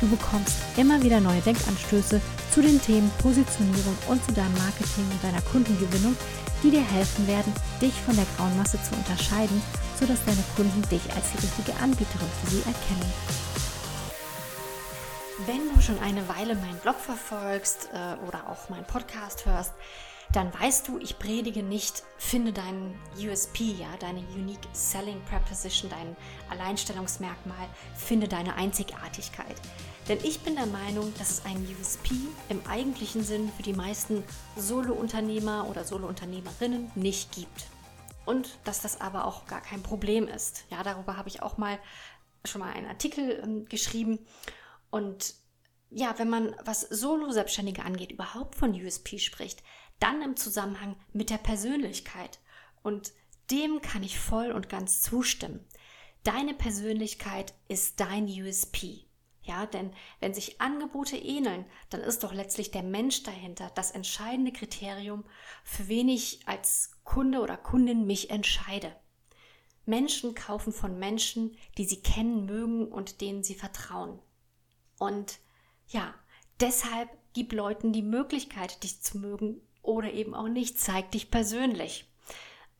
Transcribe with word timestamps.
Du 0.00 0.08
bekommst 0.08 0.56
immer 0.76 1.02
wieder 1.02 1.20
neue 1.20 1.40
Denkanstöße 1.40 2.20
zu 2.52 2.62
den 2.62 2.80
Themen 2.80 3.10
Positionierung 3.20 3.96
und 4.08 4.24
zu 4.24 4.32
deinem 4.32 4.54
Marketing 4.54 5.04
und 5.10 5.24
deiner 5.24 5.42
Kundengewinnung, 5.42 6.16
die 6.62 6.70
dir 6.70 6.84
helfen 6.84 7.26
werden, 7.26 7.52
dich 7.82 7.94
von 7.94 8.14
der 8.14 8.26
grauen 8.36 8.56
Masse 8.56 8.78
zu 8.82 8.94
unterscheiden, 8.94 9.60
sodass 9.98 10.24
deine 10.24 10.44
Kunden 10.54 10.82
dich 10.88 11.02
als 11.14 11.32
die 11.32 11.44
richtige 11.44 11.76
Anbieterin 11.82 12.28
für 12.40 12.50
sie 12.50 12.58
erkennen. 12.58 13.12
Wenn 15.46 15.74
du 15.74 15.80
schon 15.80 15.98
eine 16.00 16.28
Weile 16.28 16.54
meinen 16.54 16.78
Blog 16.78 16.96
verfolgst 16.96 17.90
äh, 17.92 18.26
oder 18.26 18.48
auch 18.48 18.68
meinen 18.68 18.84
Podcast 18.84 19.46
hörst, 19.46 19.72
dann 20.32 20.52
weißt 20.52 20.88
du, 20.88 20.98
ich 20.98 21.18
predige 21.18 21.62
nicht, 21.62 22.02
finde 22.18 22.52
deinen 22.52 22.94
USP, 23.16 23.72
ja, 23.78 23.96
deine 23.98 24.20
Unique 24.34 24.68
Selling 24.72 25.20
Proposition, 25.24 25.90
dein 25.90 26.16
Alleinstellungsmerkmal, 26.50 27.68
finde 27.96 28.28
deine 28.28 28.54
Einzigartigkeit. 28.54 29.56
Denn 30.08 30.18
ich 30.22 30.40
bin 30.40 30.54
der 30.54 30.66
Meinung, 30.66 31.12
dass 31.18 31.30
es 31.30 31.44
einen 31.44 31.66
USP 31.78 32.10
im 32.48 32.60
eigentlichen 32.66 33.22
Sinn 33.22 33.50
für 33.56 33.62
die 33.62 33.72
meisten 33.72 34.22
Solo-Unternehmer 34.56 35.66
oder 35.68 35.84
Solo-Unternehmerinnen 35.84 36.90
nicht 36.94 37.32
gibt. 37.32 37.66
Und 38.24 38.58
dass 38.64 38.82
das 38.82 39.00
aber 39.00 39.24
auch 39.24 39.46
gar 39.46 39.62
kein 39.62 39.82
Problem 39.82 40.28
ist. 40.28 40.64
Ja, 40.70 40.82
darüber 40.82 41.16
habe 41.16 41.28
ich 41.28 41.42
auch 41.42 41.56
mal 41.56 41.78
schon 42.44 42.60
mal 42.60 42.72
einen 42.72 42.86
Artikel 42.86 43.40
ähm, 43.42 43.64
geschrieben. 43.66 44.18
Und 44.90 45.34
ja, 45.90 46.14
wenn 46.18 46.28
man 46.28 46.54
was 46.64 46.82
Solo-Selbstständige 46.82 47.82
angeht, 47.82 48.12
überhaupt 48.12 48.54
von 48.54 48.72
USP 48.72 49.18
spricht, 49.18 49.62
dann 50.00 50.22
im 50.22 50.36
Zusammenhang 50.36 50.96
mit 51.12 51.30
der 51.30 51.38
Persönlichkeit. 51.38 52.38
Und 52.82 53.12
dem 53.50 53.80
kann 53.80 54.02
ich 54.02 54.18
voll 54.18 54.52
und 54.52 54.68
ganz 54.68 55.02
zustimmen. 55.02 55.64
Deine 56.22 56.54
Persönlichkeit 56.54 57.54
ist 57.68 58.00
dein 58.00 58.26
USP. 58.26 59.04
Ja, 59.42 59.64
denn 59.64 59.92
wenn 60.20 60.34
sich 60.34 60.60
Angebote 60.60 61.16
ähneln, 61.16 61.64
dann 61.88 62.02
ist 62.02 62.22
doch 62.22 62.34
letztlich 62.34 62.70
der 62.70 62.82
Mensch 62.82 63.22
dahinter 63.22 63.70
das 63.74 63.92
entscheidende 63.92 64.52
Kriterium, 64.52 65.24
für 65.64 65.88
wen 65.88 66.10
ich 66.10 66.46
als 66.46 66.90
Kunde 67.02 67.40
oder 67.40 67.56
Kundin 67.56 68.06
mich 68.06 68.28
entscheide. 68.28 68.94
Menschen 69.86 70.34
kaufen 70.34 70.74
von 70.74 70.98
Menschen, 70.98 71.56
die 71.78 71.86
sie 71.86 72.02
kennen 72.02 72.44
mögen 72.44 72.88
und 72.92 73.22
denen 73.22 73.42
sie 73.42 73.54
vertrauen. 73.54 74.18
Und 74.98 75.38
ja, 75.86 76.14
deshalb 76.60 77.08
gib 77.32 77.54
Leuten 77.54 77.94
die 77.94 78.02
Möglichkeit, 78.02 78.82
dich 78.82 79.00
zu 79.00 79.16
mögen 79.16 79.62
oder 79.82 80.12
eben 80.12 80.34
auch 80.34 80.48
nicht. 80.48 80.80
Zeig 80.80 81.10
dich 81.12 81.30
persönlich. 81.30 82.06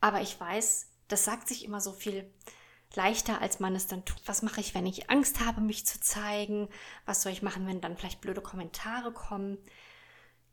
Aber 0.01 0.21
ich 0.21 0.39
weiß, 0.39 0.89
das 1.07 1.25
sagt 1.25 1.47
sich 1.47 1.65
immer 1.65 1.81
so 1.81 1.91
viel 1.91 2.31
leichter, 2.95 3.41
als 3.41 3.59
man 3.59 3.75
es 3.75 3.87
dann 3.87 4.05
tut. 4.05 4.21
Was 4.25 4.41
mache 4.41 4.61
ich, 4.61 4.73
wenn 4.73 4.85
ich 4.85 5.09
Angst 5.09 5.45
habe, 5.45 5.61
mich 5.61 5.85
zu 5.85 5.99
zeigen? 5.99 6.69
Was 7.05 7.21
soll 7.21 7.31
ich 7.31 7.41
machen, 7.41 7.67
wenn 7.67 7.81
dann 7.81 7.97
vielleicht 7.97 8.21
blöde 8.21 8.41
Kommentare 8.41 9.11
kommen? 9.11 9.57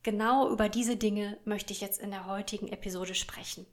Genau 0.02 0.50
über 0.50 0.68
diese 0.68 0.96
Dinge 0.96 1.38
möchte 1.44 1.72
ich 1.72 1.80
jetzt 1.80 2.00
in 2.00 2.10
der 2.10 2.26
heutigen 2.26 2.68
Episode 2.68 3.14
sprechen. 3.14 3.66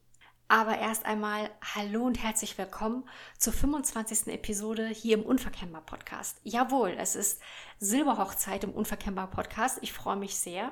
Aber 0.47 0.77
erst 0.77 1.05
einmal 1.05 1.49
hallo 1.75 2.03
und 2.03 2.21
herzlich 2.21 2.58
willkommen 2.58 3.08
zur 3.37 3.53
25. 3.53 4.27
Episode 4.27 4.87
hier 4.87 5.17
im 5.17 5.23
Unverkennbar 5.23 5.81
Podcast. 5.81 6.39
Jawohl, 6.43 6.95
es 6.98 7.15
ist 7.15 7.42
Silberhochzeit 7.80 8.64
im 8.64 8.71
Unverkennbar 8.71 9.31
Podcast. 9.31 9.80
Ich 9.81 9.93
freue 9.93 10.17
mich 10.17 10.36
sehr 10.36 10.71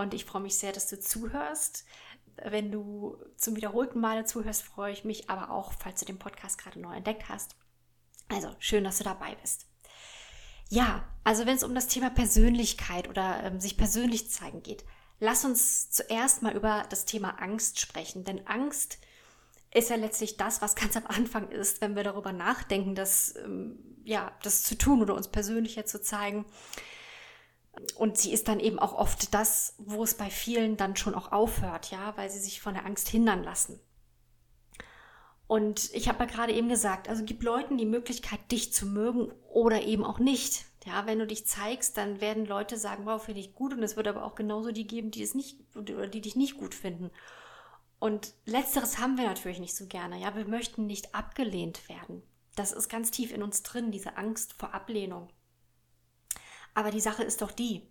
und 0.00 0.14
ich 0.14 0.24
freue 0.24 0.42
mich 0.42 0.56
sehr, 0.58 0.72
dass 0.72 0.88
du 0.88 0.98
zuhörst. 0.98 1.84
Wenn 2.42 2.72
du 2.72 3.16
zum 3.36 3.56
wiederholten 3.56 4.00
Male 4.00 4.24
zuhörst, 4.24 4.62
freue 4.62 4.92
ich 4.92 5.04
mich 5.04 5.30
aber 5.30 5.50
auch, 5.50 5.72
falls 5.72 6.00
du 6.00 6.06
den 6.06 6.18
Podcast 6.18 6.58
gerade 6.58 6.80
neu 6.80 6.94
entdeckt 6.94 7.28
hast. 7.28 7.54
Also 8.28 8.50
schön, 8.58 8.84
dass 8.84 8.98
du 8.98 9.04
dabei 9.04 9.36
bist. 9.40 9.66
Ja, 10.68 11.04
also 11.22 11.46
wenn 11.46 11.56
es 11.56 11.62
um 11.62 11.74
das 11.74 11.86
Thema 11.86 12.10
Persönlichkeit 12.10 13.08
oder 13.08 13.44
ähm, 13.44 13.60
sich 13.60 13.76
persönlich 13.76 14.30
zeigen 14.30 14.62
geht, 14.62 14.84
lass 15.20 15.44
uns 15.44 15.90
zuerst 15.90 16.42
mal 16.42 16.56
über 16.56 16.84
das 16.88 17.04
Thema 17.04 17.40
Angst 17.40 17.80
sprechen. 17.80 18.24
Denn 18.24 18.46
Angst 18.46 18.98
ist 19.72 19.90
ja 19.90 19.96
letztlich 19.96 20.36
das, 20.36 20.62
was 20.62 20.74
ganz 20.74 20.96
am 20.96 21.06
Anfang 21.06 21.50
ist, 21.50 21.80
wenn 21.80 21.94
wir 21.94 22.02
darüber 22.02 22.32
nachdenken, 22.32 22.94
das, 22.94 23.34
ähm, 23.36 23.78
ja, 24.04 24.32
das 24.42 24.62
zu 24.62 24.76
tun 24.76 25.02
oder 25.02 25.14
uns 25.14 25.28
persönlicher 25.28 25.84
zu 25.84 26.00
zeigen. 26.02 26.46
Und 27.96 28.18
sie 28.18 28.32
ist 28.32 28.48
dann 28.48 28.60
eben 28.60 28.78
auch 28.78 28.94
oft 28.94 29.34
das, 29.34 29.74
wo 29.78 30.02
es 30.04 30.14
bei 30.14 30.30
vielen 30.30 30.76
dann 30.76 30.96
schon 30.96 31.14
auch 31.14 31.32
aufhört, 31.32 31.90
ja, 31.90 32.16
weil 32.16 32.30
sie 32.30 32.38
sich 32.38 32.60
von 32.60 32.74
der 32.74 32.86
Angst 32.86 33.08
hindern 33.08 33.42
lassen. 33.42 33.80
Und 35.46 35.90
ich 35.92 36.08
habe 36.08 36.24
ja 36.24 36.30
gerade 36.30 36.52
eben 36.52 36.68
gesagt, 36.68 37.08
also 37.08 37.22
gib 37.24 37.42
Leuten 37.42 37.76
die 37.76 37.86
Möglichkeit, 37.86 38.40
dich 38.50 38.72
zu 38.72 38.86
mögen 38.86 39.30
oder 39.48 39.82
eben 39.82 40.04
auch 40.04 40.18
nicht. 40.18 40.64
Ja, 40.86 41.06
wenn 41.06 41.18
du 41.18 41.26
dich 41.26 41.46
zeigst, 41.46 41.96
dann 41.96 42.20
werden 42.20 42.46
Leute 42.46 42.76
sagen, 42.76 43.06
wow, 43.06 43.22
finde 43.22 43.40
ich 43.40 43.54
gut. 43.54 43.72
Und 43.72 43.82
es 43.82 43.96
wird 43.96 44.08
aber 44.08 44.24
auch 44.24 44.34
genauso 44.34 44.70
die 44.70 44.86
geben, 44.86 45.10
die 45.10 45.22
es 45.22 45.34
nicht 45.34 45.58
oder 45.76 46.06
die 46.06 46.20
dich 46.20 46.36
nicht 46.36 46.56
gut 46.56 46.74
finden. 46.74 47.10
Und 47.98 48.34
letzteres 48.44 48.98
haben 48.98 49.16
wir 49.16 49.24
natürlich 49.24 49.60
nicht 49.60 49.76
so 49.76 49.86
gerne. 49.86 50.18
Ja, 50.18 50.34
wir 50.34 50.46
möchten 50.46 50.86
nicht 50.86 51.14
abgelehnt 51.14 51.88
werden. 51.88 52.22
Das 52.56 52.72
ist 52.72 52.88
ganz 52.88 53.10
tief 53.10 53.32
in 53.32 53.42
uns 53.42 53.62
drin, 53.62 53.90
diese 53.90 54.16
Angst 54.16 54.52
vor 54.52 54.74
Ablehnung. 54.74 55.28
Aber 56.74 56.90
die 56.90 57.00
Sache 57.00 57.22
ist 57.22 57.40
doch 57.40 57.52
die, 57.52 57.88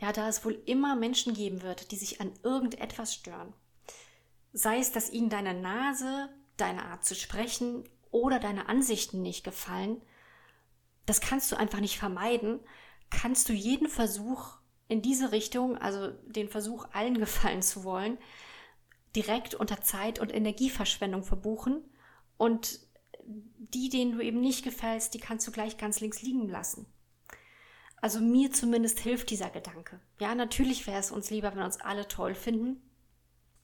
ja, 0.00 0.12
da 0.12 0.28
es 0.28 0.44
wohl 0.44 0.60
immer 0.66 0.96
Menschen 0.96 1.34
geben 1.34 1.62
wird, 1.62 1.90
die 1.90 1.96
sich 1.96 2.20
an 2.20 2.32
irgendetwas 2.42 3.14
stören. 3.14 3.54
Sei 4.52 4.78
es, 4.78 4.92
dass 4.92 5.10
ihnen 5.10 5.30
deine 5.30 5.54
Nase, 5.54 6.28
deine 6.56 6.84
Art 6.84 7.04
zu 7.04 7.14
sprechen 7.14 7.84
oder 8.10 8.38
deine 8.38 8.68
Ansichten 8.68 9.22
nicht 9.22 9.44
gefallen, 9.44 10.00
das 11.06 11.20
kannst 11.20 11.52
du 11.52 11.56
einfach 11.56 11.80
nicht 11.80 11.98
vermeiden, 11.98 12.60
kannst 13.10 13.48
du 13.48 13.52
jeden 13.52 13.88
Versuch 13.88 14.58
in 14.88 15.02
diese 15.02 15.32
Richtung, 15.32 15.78
also 15.78 16.10
den 16.26 16.48
Versuch, 16.48 16.86
allen 16.92 17.18
gefallen 17.18 17.62
zu 17.62 17.84
wollen, 17.84 18.18
direkt 19.14 19.54
unter 19.54 19.80
Zeit- 19.80 20.18
und 20.18 20.34
Energieverschwendung 20.34 21.22
verbuchen 21.22 21.84
und 22.36 22.80
die, 23.26 23.88
denen 23.88 24.12
du 24.12 24.20
eben 24.20 24.40
nicht 24.40 24.64
gefällst, 24.64 25.14
die 25.14 25.20
kannst 25.20 25.46
du 25.46 25.52
gleich 25.52 25.78
ganz 25.78 26.00
links 26.00 26.22
liegen 26.22 26.48
lassen. 26.48 26.86
Also 28.04 28.20
mir 28.20 28.52
zumindest 28.52 29.00
hilft 29.00 29.30
dieser 29.30 29.48
Gedanke. 29.48 29.98
Ja, 30.18 30.34
natürlich 30.34 30.86
wäre 30.86 30.98
es 30.98 31.10
uns 31.10 31.30
lieber, 31.30 31.56
wenn 31.56 31.62
uns 31.62 31.80
alle 31.80 32.06
toll 32.06 32.34
finden, 32.34 32.82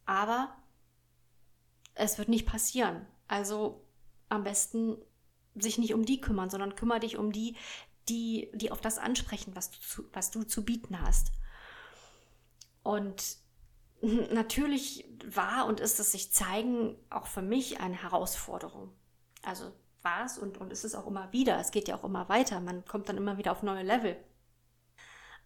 aber 0.07 0.57
es 1.95 2.17
wird 2.17 2.31
nicht 2.31 2.47
passieren. 2.47 3.05
Also 3.29 3.85
am 4.31 4.43
besten 4.43 4.97
sich 5.57 5.77
nicht 5.77 5.93
um 5.93 6.07
die 6.07 6.23
kümmern, 6.23 6.49
sondern 6.49 6.75
kümmere 6.75 7.01
dich 7.01 7.19
um 7.19 7.33
die, 7.33 7.55
die, 8.09 8.51
die 8.55 8.71
auf 8.71 8.81
das 8.81 8.97
ansprechen, 8.97 9.55
was 9.55 9.73
du, 9.73 9.79
zu, 9.79 10.05
was 10.15 10.31
du 10.31 10.43
zu 10.45 10.65
bieten 10.65 11.03
hast. 11.03 11.33
Und 12.83 13.37
natürlich 14.33 15.05
war 15.23 15.67
und 15.67 15.81
ist 15.81 16.01
es 16.01 16.13
sich 16.13 16.33
zeigen 16.33 16.97
auch 17.11 17.27
für 17.27 17.43
mich 17.43 17.81
eine 17.81 18.01
Herausforderung. 18.01 18.91
Also 19.43 19.71
war 20.03 20.25
es 20.25 20.39
und, 20.39 20.59
und 20.59 20.73
ist 20.73 20.85
es 20.85 20.95
auch 20.95 21.07
immer 21.07 21.33
wieder. 21.33 21.59
Es 21.59 21.71
geht 21.71 21.89
ja 21.89 21.97
auch 21.97 22.05
immer 22.05 22.29
weiter. 22.29 22.61
Man 22.61 22.85
kommt 22.85 23.09
dann 23.09 23.17
immer 23.17 23.39
wieder 23.39 23.53
auf 23.53 23.63
neue 23.63 23.83
Level. 23.83 24.17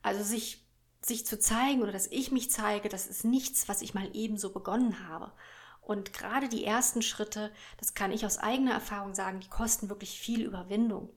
Also 0.02 0.22
sich, 0.22 0.66
sich 1.00 1.26
zu 1.26 1.38
zeigen 1.38 1.82
oder 1.82 1.92
dass 1.92 2.06
ich 2.06 2.30
mich 2.30 2.50
zeige, 2.50 2.88
das 2.88 3.06
ist 3.06 3.24
nichts, 3.24 3.68
was 3.68 3.82
ich 3.82 3.94
mal 3.94 4.08
ebenso 4.12 4.52
begonnen 4.52 5.08
habe. 5.08 5.32
Und 5.80 6.12
gerade 6.12 6.48
die 6.48 6.64
ersten 6.64 7.02
Schritte, 7.02 7.52
das 7.78 7.94
kann 7.94 8.10
ich 8.10 8.24
aus 8.24 8.38
eigener 8.38 8.72
Erfahrung 8.72 9.14
sagen, 9.14 9.40
die 9.40 9.48
kosten 9.48 9.88
wirklich 9.88 10.18
viel 10.18 10.42
Überwindung. 10.42 11.10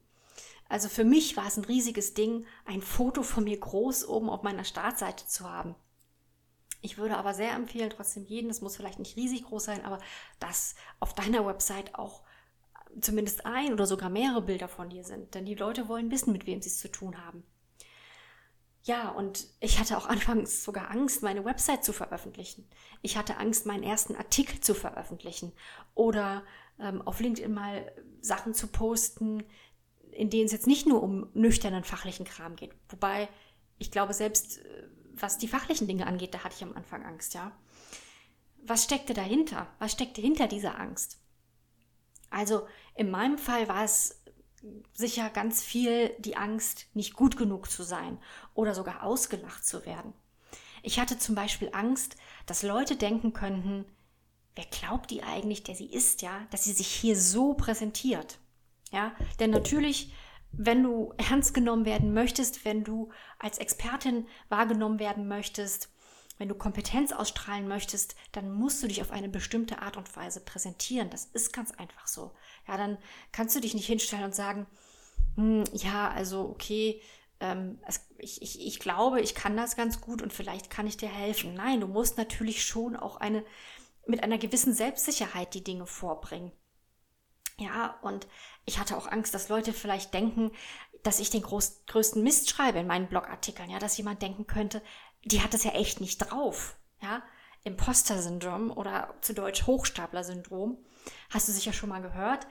Also 0.68 0.88
für 0.88 1.04
mich 1.04 1.36
war 1.36 1.46
es 1.46 1.56
ein 1.56 1.64
riesiges 1.64 2.12
Ding, 2.12 2.44
ein 2.66 2.82
Foto 2.82 3.22
von 3.22 3.44
mir 3.44 3.58
groß 3.58 4.06
oben 4.06 4.28
auf 4.28 4.42
meiner 4.42 4.64
Startseite 4.64 5.26
zu 5.26 5.48
haben. 5.48 5.74
Ich 6.80 6.98
würde 6.98 7.16
aber 7.16 7.34
sehr 7.34 7.52
empfehlen, 7.52 7.90
trotzdem 7.90 8.24
jeden, 8.24 8.48
das 8.48 8.60
muss 8.60 8.76
vielleicht 8.76 8.98
nicht 8.98 9.16
riesig 9.16 9.44
groß 9.44 9.64
sein, 9.64 9.84
aber 9.84 9.98
dass 10.38 10.74
auf 11.00 11.14
deiner 11.14 11.44
Website 11.46 11.94
auch 11.94 12.22
zumindest 13.00 13.46
ein 13.46 13.72
oder 13.72 13.86
sogar 13.86 14.10
mehrere 14.10 14.42
Bilder 14.42 14.68
von 14.68 14.90
dir 14.90 15.04
sind. 15.04 15.34
Denn 15.34 15.44
die 15.44 15.54
Leute 15.54 15.88
wollen 15.88 16.10
wissen, 16.10 16.32
mit 16.32 16.46
wem 16.46 16.60
sie 16.62 16.68
es 16.68 16.78
zu 16.78 16.90
tun 16.90 17.24
haben. 17.24 17.44
Ja, 18.84 19.10
und 19.10 19.46
ich 19.60 19.78
hatte 19.78 19.98
auch 19.98 20.06
anfangs 20.08 20.64
sogar 20.64 20.90
Angst, 20.90 21.22
meine 21.22 21.44
Website 21.44 21.84
zu 21.84 21.92
veröffentlichen. 21.92 22.68
Ich 23.02 23.16
hatte 23.16 23.36
Angst, 23.36 23.66
meinen 23.66 23.82
ersten 23.82 24.16
Artikel 24.16 24.60
zu 24.60 24.74
veröffentlichen 24.74 25.52
oder 25.94 26.44
ähm, 26.78 27.02
auf 27.02 27.20
LinkedIn 27.20 27.52
mal 27.52 27.92
Sachen 28.20 28.54
zu 28.54 28.66
posten, 28.68 29.44
in 30.10 30.30
denen 30.30 30.46
es 30.46 30.52
jetzt 30.52 30.66
nicht 30.66 30.86
nur 30.86 31.02
um 31.02 31.28
nüchternen 31.34 31.84
fachlichen 31.84 32.24
Kram 32.24 32.56
geht. 32.56 32.72
Wobei 32.88 33.28
ich 33.78 33.90
glaube, 33.90 34.14
selbst 34.14 34.58
äh, 34.58 34.88
was 35.12 35.38
die 35.38 35.48
fachlichen 35.48 35.86
Dinge 35.86 36.06
angeht, 36.06 36.34
da 36.34 36.44
hatte 36.44 36.54
ich 36.56 36.62
am 36.62 36.74
Anfang 36.74 37.04
Angst, 37.04 37.34
ja. 37.34 37.52
Was 38.62 38.84
steckte 38.84 39.14
dahinter? 39.14 39.68
Was 39.78 39.92
steckte 39.92 40.20
hinter 40.20 40.48
dieser 40.48 40.78
Angst? 40.78 41.18
Also 42.30 42.66
in 42.94 43.10
meinem 43.10 43.38
Fall 43.38 43.68
war 43.68 43.84
es 43.84 44.22
sicher 44.92 45.30
ganz 45.30 45.62
viel 45.62 46.10
die 46.18 46.36
Angst, 46.36 46.86
nicht 46.94 47.14
gut 47.14 47.36
genug 47.36 47.70
zu 47.70 47.82
sein 47.82 48.18
oder 48.54 48.74
sogar 48.74 49.02
ausgelacht 49.02 49.64
zu 49.64 49.86
werden. 49.86 50.12
Ich 50.82 50.98
hatte 50.98 51.18
zum 51.18 51.34
Beispiel 51.34 51.70
Angst, 51.72 52.16
dass 52.46 52.62
Leute 52.62 52.96
denken 52.96 53.32
könnten, 53.32 53.84
wer 54.54 54.64
glaubt 54.66 55.10
die 55.10 55.22
eigentlich, 55.22 55.62
der 55.62 55.74
sie 55.74 55.86
ist, 55.86 56.22
ja, 56.22 56.46
dass 56.50 56.64
sie 56.64 56.72
sich 56.72 56.88
hier 56.88 57.16
so 57.16 57.54
präsentiert. 57.54 58.38
Ja, 58.90 59.12
denn 59.38 59.50
natürlich, 59.50 60.12
wenn 60.50 60.82
du 60.82 61.12
ernst 61.30 61.54
genommen 61.54 61.84
werden 61.84 62.12
möchtest, 62.12 62.64
wenn 62.64 62.84
du 62.84 63.10
als 63.38 63.58
Expertin 63.58 64.26
wahrgenommen 64.48 64.98
werden 64.98 65.28
möchtest, 65.28 65.90
wenn 66.38 66.48
du 66.48 66.54
Kompetenz 66.54 67.12
ausstrahlen 67.12 67.68
möchtest, 67.68 68.14
dann 68.32 68.50
musst 68.50 68.82
du 68.82 68.86
dich 68.86 69.02
auf 69.02 69.10
eine 69.10 69.28
bestimmte 69.28 69.82
Art 69.82 69.96
und 69.96 70.14
Weise 70.16 70.40
präsentieren. 70.40 71.10
Das 71.10 71.26
ist 71.26 71.52
ganz 71.52 71.72
einfach 71.72 72.06
so. 72.06 72.32
Ja, 72.66 72.76
dann 72.76 72.96
kannst 73.32 73.54
du 73.56 73.60
dich 73.60 73.74
nicht 73.74 73.86
hinstellen 73.86 74.24
und 74.24 74.34
sagen, 74.34 74.66
hm, 75.36 75.64
ja, 75.72 76.10
also 76.10 76.48
okay, 76.48 77.02
ähm, 77.40 77.78
es, 77.86 78.06
ich, 78.18 78.42
ich, 78.42 78.66
ich 78.66 78.78
glaube, 78.78 79.20
ich 79.20 79.34
kann 79.34 79.56
das 79.56 79.76
ganz 79.76 80.00
gut 80.00 80.22
und 80.22 80.32
vielleicht 80.32 80.70
kann 80.70 80.86
ich 80.86 80.96
dir 80.96 81.08
helfen. 81.08 81.54
Nein, 81.54 81.80
du 81.80 81.86
musst 81.86 82.18
natürlich 82.18 82.64
schon 82.64 82.96
auch 82.96 83.16
eine 83.16 83.44
mit 84.06 84.22
einer 84.22 84.38
gewissen 84.38 84.72
Selbstsicherheit 84.72 85.52
die 85.52 85.62
Dinge 85.62 85.86
vorbringen. 85.86 86.50
Ja, 87.58 87.98
und 88.02 88.26
ich 88.64 88.78
hatte 88.78 88.96
auch 88.96 89.06
Angst, 89.06 89.34
dass 89.34 89.48
Leute 89.48 89.72
vielleicht 89.72 90.14
denken, 90.14 90.52
dass 91.02 91.20
ich 91.20 91.30
den 91.30 91.42
groß, 91.42 91.84
größten 91.86 92.22
Mist 92.22 92.48
schreibe 92.48 92.78
in 92.78 92.86
meinen 92.86 93.08
Blogartikeln, 93.08 93.70
ja, 93.70 93.78
dass 93.78 93.98
jemand 93.98 94.22
denken 94.22 94.46
könnte, 94.46 94.82
die 95.32 95.42
hat 95.42 95.54
es 95.54 95.64
ja 95.64 95.72
echt 95.72 96.00
nicht 96.00 96.18
drauf, 96.18 96.76
ja. 97.00 97.22
Imposter-Syndrom 97.64 98.70
oder 98.70 99.14
zu 99.20 99.34
Deutsch 99.34 99.66
Hochstapler-Syndrom. 99.66 100.78
Hast 101.30 101.48
du 101.48 101.52
sicher 101.52 101.72
schon 101.72 101.88
mal 101.88 102.00
gehört. 102.00 102.46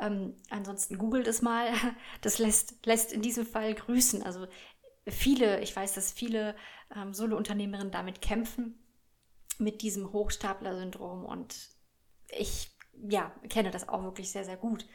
Ähm, 0.00 0.36
ansonsten 0.50 0.98
googelt 0.98 1.26
es 1.26 1.42
mal. 1.42 1.72
Das 2.20 2.38
lässt, 2.38 2.86
lässt 2.86 3.12
in 3.12 3.22
diesem 3.22 3.44
Fall 3.44 3.74
grüßen. 3.74 4.22
Also 4.22 4.46
viele, 5.06 5.60
ich 5.60 5.74
weiß, 5.74 5.94
dass 5.94 6.12
viele 6.12 6.54
ähm, 6.94 7.12
Solo-Unternehmerinnen 7.12 7.90
damit 7.90 8.22
kämpfen, 8.22 8.78
mit 9.58 9.82
diesem 9.82 10.12
Hochstapler-Syndrom. 10.12 11.24
Und 11.24 11.56
ich 12.28 12.70
ja, 13.08 13.32
kenne 13.48 13.70
das 13.70 13.88
auch 13.88 14.02
wirklich 14.04 14.30
sehr, 14.30 14.44
sehr 14.44 14.56
gut. 14.56 14.86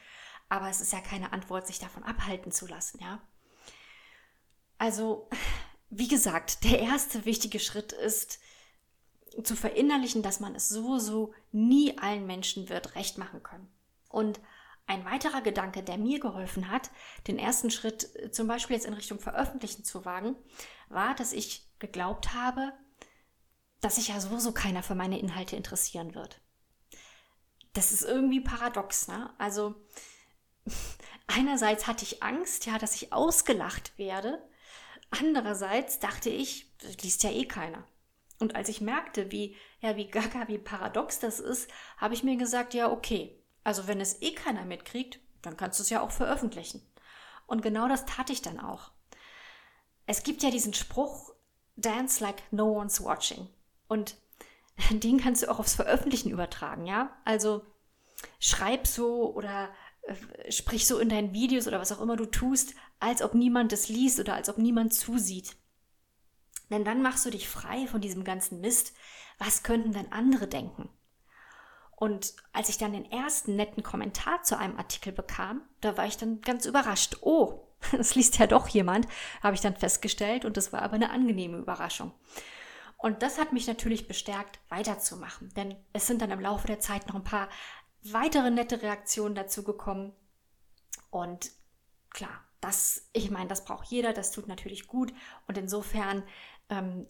Aber 0.49 0.69
es 0.69 0.81
ist 0.81 0.93
ja 0.93 1.01
keine 1.01 1.33
Antwort, 1.33 1.67
sich 1.67 1.79
davon 1.79 2.03
abhalten 2.03 2.51
zu 2.51 2.67
lassen, 2.67 2.99
ja. 3.01 3.21
Also, 4.77 5.29
wie 5.89 6.07
gesagt, 6.07 6.63
der 6.63 6.79
erste 6.79 7.25
wichtige 7.25 7.59
Schritt 7.59 7.93
ist, 7.93 8.39
zu 9.43 9.55
verinnerlichen, 9.55 10.23
dass 10.23 10.39
man 10.39 10.55
es 10.55 10.69
so, 10.69 10.97
so 10.97 11.33
nie 11.51 11.97
allen 11.97 12.25
Menschen 12.25 12.69
wird 12.69 12.95
recht 12.95 13.17
machen 13.17 13.43
können. 13.43 13.67
Und 14.09 14.39
ein 14.87 15.05
weiterer 15.05 15.41
Gedanke, 15.41 15.83
der 15.83 15.97
mir 15.97 16.19
geholfen 16.19 16.71
hat, 16.71 16.89
den 17.27 17.37
ersten 17.37 17.69
Schritt 17.69 18.15
äh, 18.15 18.31
zum 18.31 18.47
Beispiel 18.47 18.75
jetzt 18.75 18.85
in 18.85 18.93
Richtung 18.93 19.19
Veröffentlichen 19.19 19.83
zu 19.83 20.05
wagen, 20.05 20.35
war, 20.89 21.13
dass 21.13 21.33
ich 21.33 21.67
geglaubt 21.77 22.33
habe, 22.33 22.73
dass 23.81 23.95
sich 23.95 24.07
ja 24.07 24.19
sowieso 24.19 24.53
keiner 24.53 24.81
für 24.81 24.95
meine 24.95 25.19
Inhalte 25.19 25.55
interessieren 25.55 26.15
wird. 26.15 26.41
Das 27.73 27.91
ist 27.91 28.03
irgendwie 28.03 28.39
paradox, 28.39 29.07
ne? 29.07 29.29
Also 29.37 29.75
einerseits 31.27 31.85
hatte 31.85 32.03
ich 32.05 32.23
Angst, 32.23 32.65
ja, 32.65 32.79
dass 32.79 32.95
ich 32.95 33.13
ausgelacht 33.13 33.97
werde. 33.97 34.41
Andererseits 35.09 35.99
dachte 35.99 36.29
ich, 36.29 36.75
das 36.79 36.97
liest 36.97 37.23
ja 37.23 37.31
eh 37.31 37.45
keiner. 37.45 37.85
Und 38.39 38.55
als 38.55 38.69
ich 38.69 38.81
merkte, 38.81 39.31
wie, 39.31 39.55
ja, 39.79 39.95
wie 39.95 40.07
gaga, 40.07 40.47
wie 40.47 40.57
paradox 40.57 41.19
das 41.19 41.39
ist, 41.39 41.69
habe 41.97 42.13
ich 42.13 42.23
mir 42.23 42.37
gesagt, 42.37 42.73
ja, 42.73 42.91
okay. 42.91 43.41
Also 43.63 43.87
wenn 43.87 43.99
es 43.99 44.21
eh 44.21 44.33
keiner 44.33 44.65
mitkriegt, 44.65 45.19
dann 45.41 45.57
kannst 45.57 45.79
du 45.79 45.83
es 45.83 45.89
ja 45.89 46.01
auch 46.01 46.11
veröffentlichen. 46.11 46.81
Und 47.47 47.61
genau 47.61 47.87
das 47.87 48.05
tat 48.05 48.29
ich 48.29 48.41
dann 48.41 48.59
auch. 48.59 48.91
Es 50.05 50.23
gibt 50.23 50.43
ja 50.43 50.51
diesen 50.51 50.73
Spruch, 50.73 51.33
dance 51.75 52.23
like 52.23 52.43
no 52.51 52.71
one's 52.71 53.03
watching. 53.03 53.47
Und 53.87 54.17
den 54.91 55.19
kannst 55.19 55.43
du 55.43 55.49
auch 55.49 55.59
aufs 55.59 55.75
Veröffentlichen 55.75 56.29
übertragen, 56.29 56.85
ja? 56.85 57.15
Also 57.25 57.65
schreib 58.39 58.87
so 58.87 59.33
oder 59.33 59.69
sprich 60.49 60.87
so 60.87 60.99
in 60.99 61.09
deinen 61.09 61.33
Videos 61.33 61.67
oder 61.67 61.79
was 61.79 61.91
auch 61.91 62.01
immer 62.01 62.15
du 62.15 62.25
tust, 62.25 62.73
als 62.99 63.21
ob 63.21 63.33
niemand 63.33 63.73
es 63.73 63.89
liest 63.89 64.19
oder 64.19 64.33
als 64.33 64.49
ob 64.49 64.57
niemand 64.57 64.93
zusieht. 64.93 65.55
Denn 66.69 66.83
dann 66.83 67.01
machst 67.01 67.25
du 67.25 67.29
dich 67.29 67.47
frei 67.47 67.87
von 67.87 68.01
diesem 68.01 68.23
ganzen 68.23 68.61
Mist. 68.61 68.93
Was 69.37 69.63
könnten 69.63 69.93
denn 69.93 70.11
andere 70.11 70.47
denken? 70.47 70.89
Und 71.95 72.35
als 72.53 72.69
ich 72.69 72.77
dann 72.77 72.93
den 72.93 73.11
ersten 73.11 73.55
netten 73.55 73.83
Kommentar 73.83 74.43
zu 74.43 74.57
einem 74.57 74.77
Artikel 74.77 75.11
bekam, 75.11 75.61
da 75.81 75.97
war 75.97 76.05
ich 76.05 76.17
dann 76.17 76.41
ganz 76.41 76.65
überrascht. 76.65 77.17
Oh, 77.21 77.67
das 77.91 78.15
liest 78.15 78.37
ja 78.37 78.47
doch 78.47 78.67
jemand, 78.67 79.07
habe 79.41 79.55
ich 79.55 79.61
dann 79.61 79.75
festgestellt 79.75 80.45
und 80.45 80.57
das 80.57 80.73
war 80.73 80.81
aber 80.81 80.93
eine 80.93 81.09
angenehme 81.09 81.57
Überraschung. 81.57 82.13
Und 82.97 83.21
das 83.21 83.37
hat 83.37 83.53
mich 83.53 83.67
natürlich 83.67 84.07
bestärkt, 84.07 84.59
weiterzumachen. 84.69 85.53
Denn 85.55 85.75
es 85.93 86.07
sind 86.07 86.21
dann 86.21 86.31
im 86.31 86.39
Laufe 86.39 86.65
der 86.65 86.79
Zeit 86.79 87.07
noch 87.07 87.15
ein 87.15 87.23
paar 87.23 87.47
weitere 88.03 88.51
nette 88.51 88.81
Reaktionen 88.81 89.35
dazu 89.35 89.63
gekommen. 89.63 90.13
Und 91.09 91.51
klar, 92.09 92.43
das, 92.61 93.09
ich 93.13 93.31
meine, 93.31 93.47
das 93.47 93.65
braucht 93.65 93.87
jeder, 93.87 94.13
das 94.13 94.31
tut 94.31 94.47
natürlich 94.47 94.87
gut. 94.87 95.13
Und 95.47 95.57
insofern 95.57 96.23
ähm, 96.69 97.07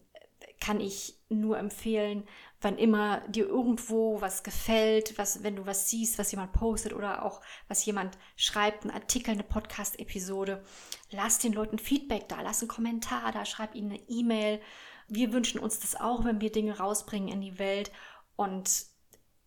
kann 0.60 0.80
ich 0.80 1.18
nur 1.28 1.58
empfehlen, 1.58 2.26
wann 2.60 2.78
immer 2.78 3.20
dir 3.28 3.46
irgendwo 3.46 4.20
was 4.20 4.42
gefällt, 4.42 5.18
was, 5.18 5.42
wenn 5.42 5.56
du 5.56 5.66
was 5.66 5.88
siehst, 5.88 6.18
was 6.18 6.30
jemand 6.32 6.52
postet 6.52 6.92
oder 6.92 7.24
auch 7.24 7.40
was 7.68 7.84
jemand 7.84 8.18
schreibt, 8.36 8.84
ein 8.84 8.90
Artikel, 8.90 9.32
eine 9.32 9.44
Podcast-Episode, 9.44 10.64
lass 11.10 11.38
den 11.38 11.52
Leuten 11.52 11.78
Feedback 11.78 12.28
da, 12.28 12.40
lass 12.40 12.60
einen 12.60 12.68
Kommentar 12.68 13.32
da, 13.32 13.44
schreib 13.44 13.74
ihnen 13.74 13.92
eine 13.92 14.08
E-Mail 14.08 14.60
wir 15.08 15.32
wünschen 15.32 15.58
uns 15.58 15.80
das 15.80 15.96
auch, 15.96 16.24
wenn 16.24 16.40
wir 16.40 16.52
Dinge 16.52 16.78
rausbringen 16.78 17.30
in 17.30 17.40
die 17.40 17.58
Welt. 17.58 17.90
Und 18.36 18.86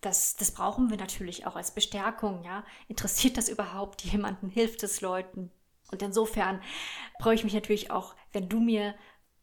das, 0.01 0.35
das 0.35 0.51
brauchen 0.51 0.89
wir 0.89 0.97
natürlich 0.97 1.45
auch 1.45 1.55
als 1.55 1.71
Bestärkung, 1.71 2.43
ja. 2.43 2.65
Interessiert 2.87 3.37
das 3.37 3.49
überhaupt 3.49 4.01
jemanden? 4.03 4.49
Hilft 4.49 4.83
es 4.83 5.01
Leuten? 5.01 5.51
Und 5.91 6.01
insofern 6.01 6.61
freue 7.19 7.35
ich 7.35 7.43
mich 7.43 7.53
natürlich 7.53 7.91
auch, 7.91 8.15
wenn 8.31 8.49
du 8.49 8.59
mir 8.59 8.95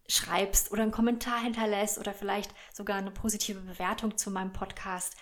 schreibst 0.09 0.73
oder 0.73 0.83
einen 0.83 0.93
Kommentar 0.93 1.43
hinterlässt 1.43 1.99
oder 1.99 2.15
vielleicht 2.15 2.55
sogar 2.73 2.97
eine 2.97 3.11
positive 3.11 3.61
Bewertung 3.61 4.17
zu 4.17 4.31
meinem 4.31 4.53
Podcast. 4.53 5.15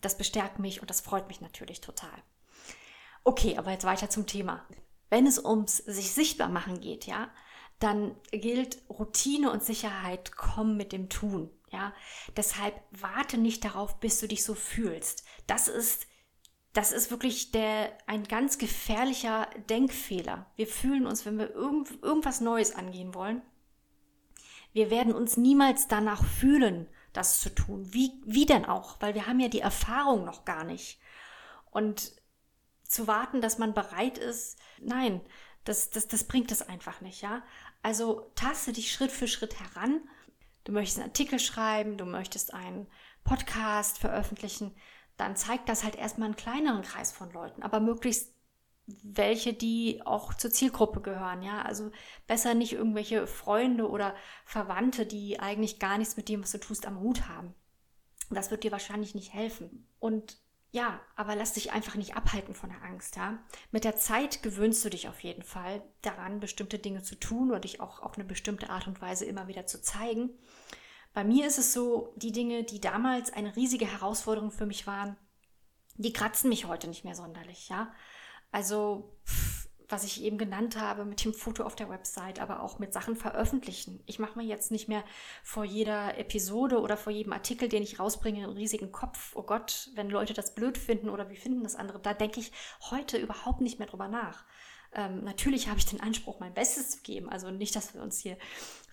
Das 0.00 0.16
bestärkt 0.16 0.60
mich 0.60 0.80
und 0.80 0.88
das 0.88 1.00
freut 1.00 1.26
mich 1.28 1.40
natürlich 1.40 1.80
total. 1.80 2.22
Okay, 3.24 3.58
aber 3.58 3.72
jetzt 3.72 3.84
weiter 3.84 4.08
zum 4.08 4.26
Thema. 4.26 4.64
Wenn 5.10 5.26
es 5.26 5.44
ums 5.44 5.78
sich 5.78 6.12
sichtbar 6.12 6.48
machen 6.48 6.80
geht, 6.80 7.06
ja, 7.06 7.28
dann 7.80 8.14
gilt 8.30 8.78
Routine 8.88 9.50
und 9.50 9.64
Sicherheit 9.64 10.36
kommen 10.36 10.76
mit 10.76 10.92
dem 10.92 11.08
Tun. 11.08 11.50
Ja, 11.70 11.94
deshalb 12.36 12.74
warte 12.90 13.38
nicht 13.38 13.64
darauf, 13.64 14.00
bis 14.00 14.18
du 14.18 14.26
dich 14.26 14.44
so 14.44 14.54
fühlst. 14.54 15.24
Das 15.46 15.68
ist, 15.68 16.08
das 16.72 16.90
ist 16.90 17.10
wirklich 17.10 17.52
der, 17.52 17.96
ein 18.06 18.24
ganz 18.24 18.58
gefährlicher 18.58 19.48
Denkfehler. 19.68 20.46
Wir 20.56 20.66
fühlen 20.66 21.06
uns, 21.06 21.24
wenn 21.26 21.38
wir 21.38 21.50
irgend, 21.50 22.02
irgendwas 22.02 22.40
Neues 22.40 22.74
angehen 22.74 23.14
wollen, 23.14 23.42
wir 24.72 24.90
werden 24.90 25.12
uns 25.12 25.36
niemals 25.36 25.88
danach 25.88 26.24
fühlen, 26.24 26.88
das 27.12 27.40
zu 27.40 27.52
tun. 27.54 27.92
Wie, 27.92 28.12
wie 28.24 28.46
denn 28.46 28.64
auch? 28.64 29.00
Weil 29.00 29.14
wir 29.14 29.26
haben 29.26 29.40
ja 29.40 29.48
die 29.48 29.60
Erfahrung 29.60 30.24
noch 30.24 30.44
gar 30.44 30.64
nicht. 30.64 31.00
Und 31.70 32.12
zu 32.84 33.06
warten, 33.06 33.40
dass 33.40 33.58
man 33.58 33.74
bereit 33.74 34.18
ist, 34.18 34.58
nein, 34.80 35.20
das, 35.64 35.90
das, 35.90 36.08
das 36.08 36.24
bringt 36.24 36.50
es 36.52 36.62
einfach 36.62 37.00
nicht, 37.00 37.22
ja. 37.22 37.42
Also 37.82 38.30
taste 38.34 38.72
dich 38.72 38.92
Schritt 38.92 39.12
für 39.12 39.28
Schritt 39.28 39.58
heran. 39.60 40.00
Du 40.70 40.74
möchtest 40.74 40.98
einen 40.98 41.08
Artikel 41.08 41.40
schreiben, 41.40 41.96
du 41.96 42.04
möchtest 42.04 42.54
einen 42.54 42.86
Podcast 43.24 43.98
veröffentlichen, 43.98 44.72
dann 45.16 45.34
zeigt 45.34 45.68
das 45.68 45.82
halt 45.82 45.96
erstmal 45.96 46.26
einen 46.26 46.36
kleineren 46.36 46.82
Kreis 46.82 47.10
von 47.10 47.28
Leuten, 47.32 47.64
aber 47.64 47.80
möglichst 47.80 48.36
welche, 48.86 49.52
die 49.52 50.00
auch 50.04 50.32
zur 50.32 50.52
Zielgruppe 50.52 51.00
gehören, 51.00 51.42
ja. 51.42 51.62
Also 51.62 51.90
besser 52.28 52.54
nicht 52.54 52.74
irgendwelche 52.74 53.26
Freunde 53.26 53.90
oder 53.90 54.14
Verwandte, 54.44 55.06
die 55.06 55.40
eigentlich 55.40 55.80
gar 55.80 55.98
nichts 55.98 56.16
mit 56.16 56.28
dem, 56.28 56.40
was 56.40 56.52
du 56.52 56.58
tust, 56.58 56.86
am 56.86 57.00
Hut 57.00 57.26
haben. 57.26 57.52
Das 58.30 58.52
wird 58.52 58.62
dir 58.62 58.70
wahrscheinlich 58.70 59.16
nicht 59.16 59.34
helfen. 59.34 59.88
Und 59.98 60.38
ja, 60.72 61.00
aber 61.16 61.34
lass 61.34 61.54
dich 61.54 61.72
einfach 61.72 61.96
nicht 61.96 62.16
abhalten 62.16 62.54
von 62.54 62.70
der 62.70 62.82
Angst, 62.82 63.16
ja. 63.16 63.38
Mit 63.72 63.84
der 63.84 63.96
Zeit 63.96 64.42
gewöhnst 64.42 64.84
du 64.84 64.88
dich 64.88 65.08
auf 65.08 65.20
jeden 65.20 65.42
Fall 65.42 65.82
daran, 66.02 66.38
bestimmte 66.38 66.78
Dinge 66.78 67.02
zu 67.02 67.16
tun 67.16 67.50
oder 67.50 67.60
dich 67.60 67.80
auch 67.80 68.00
auf 68.00 68.14
eine 68.14 68.24
bestimmte 68.24 68.70
Art 68.70 68.86
und 68.86 69.00
Weise 69.00 69.24
immer 69.24 69.48
wieder 69.48 69.66
zu 69.66 69.82
zeigen. 69.82 70.30
Bei 71.12 71.24
mir 71.24 71.46
ist 71.48 71.58
es 71.58 71.72
so, 71.72 72.12
die 72.16 72.30
Dinge, 72.30 72.62
die 72.62 72.80
damals 72.80 73.32
eine 73.32 73.56
riesige 73.56 73.86
Herausforderung 73.86 74.52
für 74.52 74.66
mich 74.66 74.86
waren, 74.86 75.16
die 75.96 76.12
kratzen 76.12 76.48
mich 76.48 76.66
heute 76.66 76.86
nicht 76.86 77.04
mehr 77.04 77.16
sonderlich, 77.16 77.68
ja. 77.68 77.92
Also 78.52 79.16
was 79.90 80.04
ich 80.04 80.22
eben 80.22 80.38
genannt 80.38 80.76
habe, 80.76 81.04
mit 81.04 81.24
dem 81.24 81.34
Foto 81.34 81.64
auf 81.64 81.76
der 81.76 81.90
Website, 81.90 82.40
aber 82.40 82.62
auch 82.62 82.78
mit 82.78 82.92
Sachen 82.92 83.16
veröffentlichen. 83.16 84.02
Ich 84.06 84.18
mache 84.18 84.38
mir 84.38 84.44
jetzt 84.44 84.70
nicht 84.70 84.88
mehr 84.88 85.04
vor 85.42 85.64
jeder 85.64 86.16
Episode 86.18 86.80
oder 86.80 86.96
vor 86.96 87.12
jedem 87.12 87.32
Artikel, 87.32 87.68
den 87.68 87.82
ich 87.82 87.98
rausbringe, 87.98 88.44
einen 88.44 88.56
riesigen 88.56 88.92
Kopf. 88.92 89.34
Oh 89.34 89.42
Gott, 89.42 89.90
wenn 89.94 90.10
Leute 90.10 90.34
das 90.34 90.54
blöd 90.54 90.78
finden 90.78 91.10
oder 91.10 91.28
wie 91.30 91.36
finden 91.36 91.62
das 91.62 91.76
andere, 91.76 92.00
da 92.00 92.14
denke 92.14 92.40
ich 92.40 92.52
heute 92.90 93.18
überhaupt 93.18 93.60
nicht 93.60 93.78
mehr 93.78 93.88
drüber 93.88 94.08
nach. 94.08 94.44
Ähm, 94.92 95.22
natürlich 95.22 95.68
habe 95.68 95.78
ich 95.78 95.86
den 95.86 96.00
Anspruch, 96.00 96.40
mein 96.40 96.54
Bestes 96.54 96.90
zu 96.90 97.02
geben. 97.02 97.28
Also 97.28 97.50
nicht, 97.50 97.76
dass 97.76 97.94
wir 97.94 98.02
uns 98.02 98.18
hier 98.18 98.36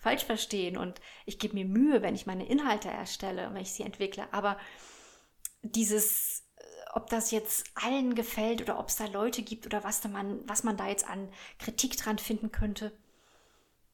falsch 0.00 0.24
verstehen. 0.24 0.76
Und 0.76 1.00
ich 1.26 1.38
gebe 1.38 1.54
mir 1.54 1.64
Mühe, 1.64 2.02
wenn 2.02 2.14
ich 2.14 2.26
meine 2.26 2.46
Inhalte 2.46 2.88
erstelle, 2.88 3.50
wenn 3.52 3.62
ich 3.62 3.72
sie 3.72 3.82
entwickle. 3.82 4.32
Aber 4.32 4.58
dieses, 5.62 6.47
ob 6.94 7.08
das 7.10 7.30
jetzt 7.30 7.66
allen 7.74 8.14
gefällt 8.14 8.62
oder 8.62 8.78
ob 8.78 8.88
es 8.88 8.96
da 8.96 9.06
Leute 9.06 9.42
gibt 9.42 9.66
oder 9.66 9.84
was, 9.84 10.00
da 10.00 10.08
man, 10.08 10.40
was 10.48 10.64
man 10.64 10.76
da 10.76 10.88
jetzt 10.88 11.08
an 11.08 11.28
Kritik 11.58 11.96
dran 11.96 12.18
finden 12.18 12.52
könnte, 12.52 12.92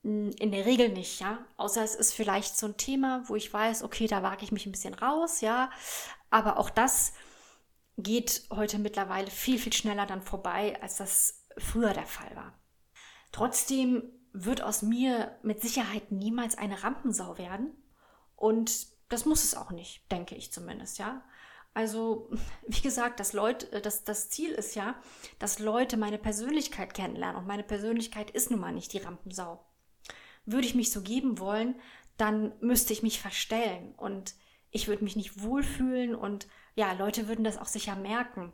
in 0.03 0.53
der 0.53 0.67
Regel 0.67 0.91
nicht, 0.91 1.21
ja. 1.21 1.39
Außer 1.57 1.83
es 1.83 1.95
ist 1.95 2.13
vielleicht 2.13 2.59
so 2.59 2.67
ein 2.67 2.77
Thema, 2.77 3.23
wo 3.27 3.37
ich 3.37 3.53
weiß, 3.53 3.83
okay, 3.83 4.07
da 4.07 4.23
wage 4.23 4.45
ich 4.45 4.53
mich 4.53 4.67
ein 4.67 4.73
bisschen 4.73 4.93
raus, 4.93 5.41
ja. 5.41 5.71
Aber 6.29 6.59
auch 6.59 6.69
das 6.69 7.15
geht 7.97 8.47
heute 8.51 8.79
mittlerweile 8.79 9.31
viel, 9.31 9.59
viel 9.59 9.73
schneller 9.73 10.05
dann 10.05 10.21
vorbei, 10.21 10.79
als 10.83 10.97
das 10.97 11.47
früher 11.57 11.95
der 11.95 12.07
Fall 12.07 12.35
war. 12.37 12.53
Trotzdem 13.33 14.13
wird 14.33 14.63
aus 14.63 14.83
mir 14.83 15.39
mit 15.43 15.63
Sicherheit 15.63 16.13
niemals 16.13 16.59
eine 16.59 16.83
Rampensau 16.83 17.39
werden 17.39 17.73
und 18.37 18.89
das 19.09 19.25
muss 19.25 19.45
es 19.45 19.55
auch 19.55 19.71
nicht, 19.71 20.11
denke 20.11 20.35
ich 20.35 20.53
zumindest, 20.53 20.99
ja. 20.99 21.23
Also, 21.75 22.31
wie 22.67 22.81
gesagt, 22.81 23.21
das, 23.21 23.33
Leute, 23.33 23.81
das, 23.81 24.05
das 24.05 24.31
Ziel 24.31 24.53
ist 24.53 24.75
ja, 24.75 24.95
dass 25.39 25.59
Leute 25.59 25.97
meine 25.97 26.19
Persönlichkeit 26.19 26.95
kennenlernen 26.95 27.37
und 27.37 27.47
meine 27.47 27.65
Persönlichkeit 27.65 28.31
ist 28.31 28.51
nun 28.51 28.61
mal 28.61 28.73
nicht 28.73 28.93
die 28.93 28.99
Rampensau. 28.99 29.65
Würde 30.47 30.67
ich 30.67 30.75
mich 30.75 30.93
so 30.93 31.03
geben 31.03 31.39
wollen, 31.39 31.75
dann 32.17 32.53
müsste 32.61 32.93
ich 32.93 33.03
mich 33.03 33.21
verstellen 33.21 33.95
und 33.97 34.35
ich 34.71 34.89
würde 34.89 35.05
mich 35.05 35.17
nicht 35.17 35.43
wohlfühlen 35.43 36.15
und 36.15 36.47
ja, 36.75 36.93
Leute 36.93 37.29
würden 37.29 37.45
das 37.45 37.59
auch 37.59 37.67
sicher 37.67 37.97
merken. 37.97 38.53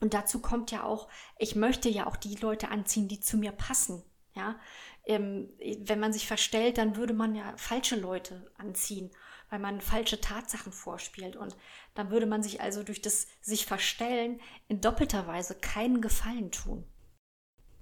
Und 0.00 0.14
dazu 0.14 0.40
kommt 0.40 0.70
ja 0.70 0.84
auch, 0.84 1.08
ich 1.38 1.56
möchte 1.56 1.88
ja 1.88 2.06
auch 2.06 2.16
die 2.16 2.34
Leute 2.36 2.70
anziehen, 2.70 3.08
die 3.08 3.20
zu 3.20 3.36
mir 3.36 3.52
passen. 3.52 4.02
Ja, 4.34 4.58
ähm, 5.04 5.50
wenn 5.80 5.98
man 5.98 6.12
sich 6.12 6.26
verstellt, 6.26 6.78
dann 6.78 6.96
würde 6.96 7.12
man 7.12 7.34
ja 7.34 7.54
falsche 7.56 7.96
Leute 7.96 8.50
anziehen, 8.56 9.10
weil 9.50 9.58
man 9.58 9.80
falsche 9.80 10.20
Tatsachen 10.20 10.72
vorspielt. 10.72 11.36
Und 11.36 11.56
dann 11.94 12.10
würde 12.10 12.26
man 12.26 12.42
sich 12.42 12.60
also 12.60 12.82
durch 12.82 13.02
das 13.02 13.26
sich 13.42 13.66
verstellen 13.66 14.40
in 14.68 14.80
doppelter 14.80 15.26
Weise 15.26 15.54
keinen 15.56 16.00
Gefallen 16.00 16.50
tun. 16.50 16.84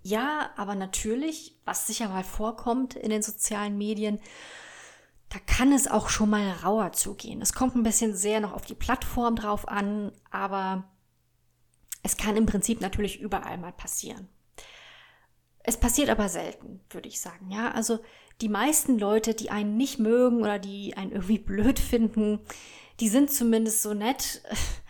Ja, 0.03 0.51
aber 0.57 0.75
natürlich, 0.75 1.61
was 1.65 1.87
sicher 1.87 2.09
mal 2.09 2.25
vorkommt 2.25 2.95
in 2.95 3.11
den 3.11 3.23
sozialen 3.23 3.77
Medien, 3.77 4.21
da 5.29 5.39
kann 5.41 5.73
es 5.73 5.89
auch 5.89 6.09
schon 6.09 6.31
mal 6.31 6.51
rauer 6.51 6.93
zugehen. 6.93 7.43
Es 7.43 7.53
kommt 7.53 7.77
ein 7.77 7.83
bisschen 7.83 8.17
sehr 8.17 8.41
noch 8.41 8.55
auf 8.55 8.65
die 8.65 8.75
Plattform 8.75 9.37
drauf 9.37 9.69
an, 9.69 10.13
aber 10.31 10.85
es 12.03 12.17
kann 12.17 12.37
im 12.37 12.47
Prinzip 12.47 12.81
natürlich 12.81 13.21
überall 13.21 13.59
mal 13.59 13.73
passieren. 13.73 14.29
Es 15.65 15.79
passiert 15.79 16.09
aber 16.09 16.31
selten, 16.31 16.81
würde 16.89 17.09
ich 17.09 17.21
sagen. 17.21 17.51
Ja, 17.51 17.73
also 17.73 17.99
die 18.41 18.49
meisten 18.49 18.99
Leute, 18.99 19.35
die 19.35 19.51
einen 19.51 19.77
nicht 19.77 19.99
mögen 19.99 20.41
oder 20.41 20.59
die 20.59 20.97
einen 20.97 21.13
irgendwie 21.13 21.39
blöd 21.39 21.79
finden, 21.79 22.41
die 23.01 23.09
sind 23.09 23.31
zumindest 23.31 23.83
so 23.83 23.95
nett 23.95 24.43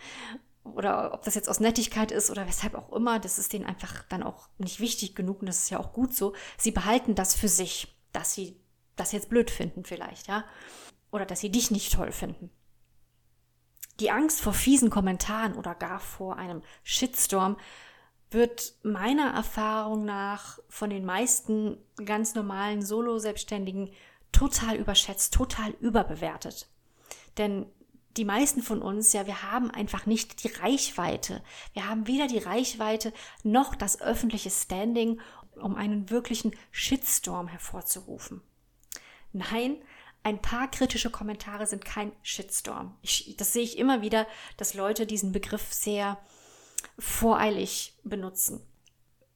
oder 0.63 1.13
ob 1.13 1.23
das 1.23 1.35
jetzt 1.35 1.49
aus 1.49 1.59
Nettigkeit 1.59 2.11
ist 2.11 2.29
oder 2.29 2.47
weshalb 2.47 2.75
auch 2.75 2.91
immer, 2.91 3.19
das 3.19 3.39
ist 3.39 3.53
denen 3.53 3.65
einfach 3.65 4.03
dann 4.09 4.23
auch 4.23 4.49
nicht 4.57 4.79
wichtig 4.79 5.15
genug 5.15 5.41
und 5.41 5.47
das 5.47 5.63
ist 5.63 5.69
ja 5.69 5.79
auch 5.79 5.93
gut 5.93 6.15
so. 6.15 6.33
Sie 6.57 6.71
behalten 6.71 7.15
das 7.15 7.35
für 7.35 7.47
sich, 7.47 7.95
dass 8.11 8.33
sie 8.33 8.59
das 8.95 9.11
jetzt 9.11 9.29
blöd 9.29 9.49
finden 9.49 9.83
vielleicht, 9.85 10.27
ja, 10.27 10.43
oder 11.11 11.25
dass 11.25 11.39
sie 11.39 11.51
dich 11.51 11.71
nicht 11.71 11.93
toll 11.93 12.11
finden. 12.11 12.51
Die 13.99 14.11
Angst 14.11 14.41
vor 14.41 14.53
fiesen 14.53 14.89
Kommentaren 14.89 15.55
oder 15.55 15.75
gar 15.75 15.99
vor 15.99 16.37
einem 16.37 16.61
Shitstorm 16.83 17.57
wird 18.31 18.73
meiner 18.83 19.31
Erfahrung 19.33 20.05
nach 20.05 20.59
von 20.69 20.89
den 20.89 21.05
meisten 21.05 21.77
ganz 22.05 22.35
normalen 22.35 22.81
Solo-Selbstständigen 22.81 23.89
total 24.31 24.75
überschätzt, 24.75 25.33
total 25.33 25.71
überbewertet. 25.79 26.69
Denn 27.37 27.65
die 28.17 28.25
meisten 28.25 28.61
von 28.61 28.81
uns, 28.81 29.13
ja, 29.13 29.25
wir 29.27 29.43
haben 29.51 29.71
einfach 29.71 30.05
nicht 30.05 30.43
die 30.43 30.49
Reichweite. 30.49 31.41
Wir 31.73 31.87
haben 31.87 32.07
weder 32.07 32.27
die 32.27 32.39
Reichweite 32.39 33.13
noch 33.43 33.75
das 33.75 34.01
öffentliche 34.01 34.49
Standing, 34.49 35.21
um 35.55 35.75
einen 35.75 36.09
wirklichen 36.09 36.55
Shitstorm 36.71 37.47
hervorzurufen. 37.47 38.41
Nein, 39.31 39.77
ein 40.23 40.41
paar 40.41 40.69
kritische 40.69 41.09
Kommentare 41.09 41.65
sind 41.65 41.85
kein 41.85 42.11
Shitstorm. 42.23 42.97
Ich, 43.01 43.35
das 43.37 43.53
sehe 43.53 43.63
ich 43.63 43.77
immer 43.77 44.01
wieder, 44.01 44.27
dass 44.57 44.73
Leute 44.73 45.05
diesen 45.05 45.31
Begriff 45.31 45.71
sehr 45.71 46.19
voreilig 46.99 47.97
benutzen. 48.03 48.61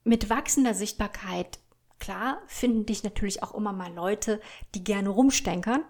Mit 0.03 0.29
wachsender 0.29 0.73
Sichtbarkeit, 0.73 1.59
klar, 1.99 2.41
finden 2.47 2.85
dich 2.85 3.03
natürlich 3.03 3.41
auch 3.41 3.53
immer 3.53 3.73
mal 3.73 3.93
Leute, 3.93 4.41
die 4.75 4.83
gerne 4.83 5.09
rumstänkern 5.09 5.83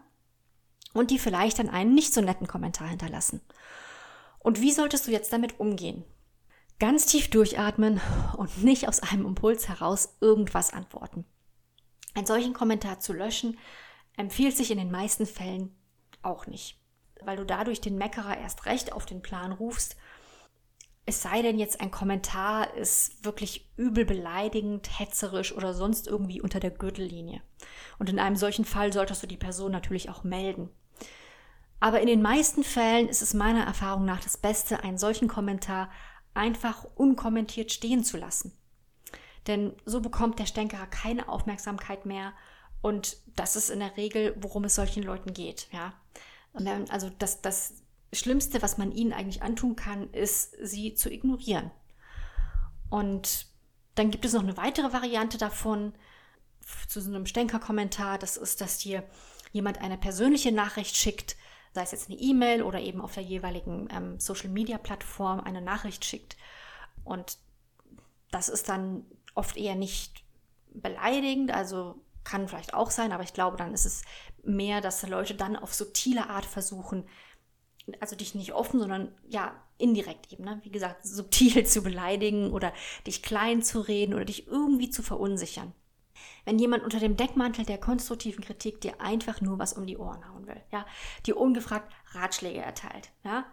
und 0.94 1.12
die 1.12 1.20
vielleicht 1.20 1.60
dann 1.60 1.70
einen 1.70 1.96
nicht 1.96 2.14
so 2.14 2.22
netten 2.22 2.48
Kommentar 2.48 2.88
hinterlassen. 2.88 3.42
Und 4.40 4.62
wie 4.62 4.72
solltest 4.72 5.08
du 5.08 5.12
jetzt 5.12 5.34
damit 5.34 5.60
umgehen? 5.60 6.04
Ganz 6.80 7.06
tief 7.06 7.30
durchatmen 7.30 8.02
und 8.38 8.64
nicht 8.64 8.88
aus 8.88 9.00
einem 9.00 9.26
Impuls 9.26 9.70
heraus 9.70 10.18
irgendwas 10.22 10.74
antworten. 10.74 11.26
Einen 12.14 12.28
solchen 12.28 12.54
Kommentar 12.54 13.00
zu 13.00 13.14
löschen, 13.14 13.58
empfiehlt 14.18 14.56
sich 14.56 14.70
in 14.70 14.78
den 14.78 14.92
meisten 14.92 15.26
Fällen 15.26 15.76
auch 16.22 16.46
nicht, 16.46 16.80
weil 17.22 17.38
du 17.38 17.46
dadurch 17.46 17.82
den 17.82 17.98
Meckerer 17.98 18.38
erst 18.38 18.66
recht 18.66 18.94
auf 18.94 19.06
den 19.06 19.22
Plan 19.22 19.52
rufst. 19.52 19.96
Es 21.06 21.22
sei 21.22 21.42
denn 21.42 21.60
jetzt 21.60 21.82
ein 21.82 21.92
Kommentar 21.92 22.74
ist 22.76 23.26
wirklich 23.26 23.70
übel 23.76 24.06
beleidigend, 24.06 25.00
hetzerisch 25.00 25.54
oder 25.54 25.74
sonst 25.74 26.08
irgendwie 26.08 26.42
unter 26.42 26.60
der 26.60 26.72
Gürtellinie. 26.72 27.42
Und 28.00 28.10
in 28.10 28.20
einem 28.20 28.38
solchen 28.38 28.64
Fall 28.64 28.94
solltest 28.94 29.22
du 29.22 29.28
die 29.28 29.38
Person 29.38 29.72
natürlich 29.72 30.10
auch 30.10 30.24
melden. 30.24 30.70
Aber 31.82 32.00
in 32.00 32.08
den 32.08 32.22
meisten 32.22 32.64
Fällen 32.64 33.10
ist 33.10 33.22
es 33.22 33.34
meiner 33.34 33.66
Erfahrung 33.66 34.06
nach 34.06 34.22
das 34.22 34.38
Beste, 34.38 34.84
einen 34.84 34.98
solchen 34.98 35.28
Kommentar 35.28 35.92
einfach 36.34 36.86
unkommentiert 36.96 37.74
stehen 37.74 38.06
zu 38.06 38.16
lassen. 38.16 38.58
Denn 39.48 39.74
so 39.86 40.00
bekommt 40.00 40.40
der 40.40 40.46
Stänkerer 40.46 40.88
keine 40.88 41.28
Aufmerksamkeit 41.28 42.06
mehr 42.06 42.32
und 42.82 43.18
das 43.36 43.58
ist 43.58 43.70
in 43.70 43.80
der 43.80 43.98
Regel, 43.98 44.36
worum 44.40 44.64
es 44.64 44.76
solchen 44.76 45.04
Leuten 45.04 45.34
geht, 45.34 45.68
ja. 45.74 45.94
Also 46.90 47.10
das, 47.18 47.42
das 47.42 47.83
Schlimmste, 48.16 48.62
was 48.62 48.78
man 48.78 48.92
ihnen 48.92 49.14
eigentlich 49.14 49.42
antun 49.42 49.76
kann, 49.76 50.10
ist, 50.12 50.56
sie 50.62 50.94
zu 50.94 51.12
ignorieren. 51.12 51.72
Und 52.90 53.48
dann 53.96 54.12
gibt 54.12 54.26
es 54.26 54.34
noch 54.34 54.44
eine 54.44 54.58
weitere 54.58 54.94
Variante 54.94 55.38
davon, 55.38 55.94
zu 56.88 57.02
so 57.02 57.10
einem 57.10 57.26
Stänker-Kommentar, 57.26 58.18
das 58.18 58.38
ist, 58.38 58.62
dass 58.62 58.78
dir 58.78 59.04
jemand 59.52 59.82
eine 59.82 59.98
persönliche 59.98 60.52
Nachricht 60.52 60.96
schickt, 60.96 61.36
sei 61.74 61.82
es 61.84 61.92
jetzt 61.92 62.10
eine 62.10 62.20
E-Mail 62.20 62.64
oder 62.64 62.80
eben 62.80 63.02
auf 63.02 63.14
der 63.14 63.24
jeweiligen 63.24 63.88
ähm, 63.92 64.20
Social-Media-Plattform 64.20 65.42
eine 65.42 65.62
Nachricht 65.62 66.06
schickt. 66.06 66.38
Und 67.04 67.38
das 68.32 68.50
ist 68.50 68.70
dann 68.70 69.06
oft 69.36 69.58
eher 69.58 69.76
nicht 69.76 70.24
beleidigend, 70.74 71.52
also 71.52 71.96
kann 72.24 72.48
vielleicht 72.48 72.74
auch 72.74 72.90
sein, 72.90 73.12
aber 73.12 73.24
ich 73.24 73.34
glaube, 73.34 73.58
dann 73.58 73.74
ist 73.74 73.86
es 73.86 74.04
mehr, 74.44 74.82
dass 74.82 75.08
Leute 75.08 75.36
dann 75.36 75.56
auf 75.56 75.74
subtile 75.74 76.30
Art 76.30 76.46
versuchen, 76.46 77.06
also 78.00 78.16
dich 78.16 78.36
nicht 78.36 78.54
offen, 78.54 78.80
sondern 78.80 79.14
ja, 79.28 79.54
indirekt 79.78 80.32
eben, 80.32 80.44
ne? 80.44 80.60
wie 80.64 80.72
gesagt, 80.72 81.06
subtil 81.06 81.66
zu 81.66 81.82
beleidigen 81.82 82.52
oder 82.52 82.74
dich 83.06 83.24
klein 83.24 83.62
zu 83.62 83.82
reden 83.82 84.14
oder 84.14 84.26
dich 84.26 84.48
irgendwie 84.48 84.90
zu 84.90 85.04
verunsichern. 85.04 85.74
Wenn 86.46 86.60
jemand 86.60 86.84
unter 86.84 87.00
dem 87.00 87.18
Deckmantel 87.18 87.66
der 87.66 87.78
konstruktiven 87.78 88.44
Kritik 88.44 88.82
dir 88.82 89.02
einfach 89.02 89.42
nur 89.42 89.60
was 89.60 89.74
um 89.74 89.86
die 89.86 89.98
Ohren 89.98 90.28
hauen 90.30 90.48
will, 90.48 90.62
ja, 90.72 90.86
dir 91.26 91.38
ungefragt 91.38 91.92
Ratschläge 92.12 92.60
erteilt, 92.60 93.12
ja, 93.24 93.46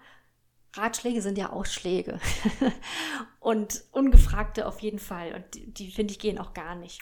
Ratschläge 0.74 1.20
sind 1.20 1.36
ja 1.36 1.50
Ausschläge 1.50 2.20
und 3.40 3.82
ungefragte 3.90 4.66
auf 4.66 4.80
jeden 4.80 5.00
Fall 5.00 5.34
und 5.34 5.54
die, 5.54 5.72
die 5.72 5.90
finde 5.90 6.12
ich 6.12 6.20
gehen 6.20 6.38
auch 6.38 6.54
gar 6.54 6.76
nicht. 6.76 7.00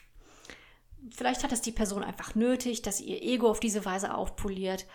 Vielleicht 1.10 1.44
hat 1.44 1.52
es 1.52 1.60
die 1.60 1.72
Person 1.72 2.02
einfach 2.02 2.34
nötig, 2.34 2.82
dass 2.82 2.98
sie 2.98 3.04
ihr 3.04 3.22
Ego 3.22 3.50
auf 3.50 3.60
diese 3.60 3.84
Weise 3.84 4.14
aufpoliert. 4.14 4.86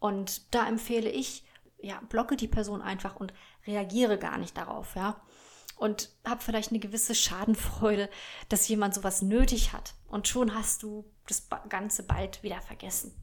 Und 0.00 0.54
da 0.54 0.66
empfehle 0.66 1.08
ich, 1.08 1.44
ja, 1.82 2.00
blocke 2.08 2.36
die 2.36 2.48
Person 2.48 2.80
einfach 2.82 3.16
und 3.16 3.32
reagiere 3.66 4.18
gar 4.18 4.38
nicht 4.38 4.56
darauf, 4.56 4.94
ja. 4.94 5.20
Und 5.76 6.10
hab 6.24 6.42
vielleicht 6.42 6.70
eine 6.70 6.78
gewisse 6.78 7.14
Schadenfreude, 7.14 8.08
dass 8.48 8.68
jemand 8.68 8.94
sowas 8.94 9.22
nötig 9.22 9.72
hat. 9.72 9.94
Und 10.08 10.28
schon 10.28 10.54
hast 10.54 10.82
du 10.82 11.04
das 11.26 11.48
Ganze 11.68 12.04
bald 12.04 12.42
wieder 12.42 12.60
vergessen. 12.60 13.14